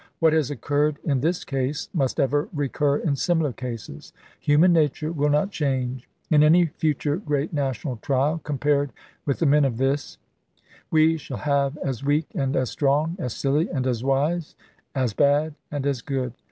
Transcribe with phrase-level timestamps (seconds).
[0.17, 4.13] What has occurred in this case must ever recur in similar cases.
[4.39, 6.09] Human nature will not change.
[6.31, 8.93] In any future great national trial, com pared
[9.27, 10.17] with the men of this,
[10.89, 14.55] we shall have as weak and as strong, as silly and as wise,
[14.95, 16.33] as bad and as good.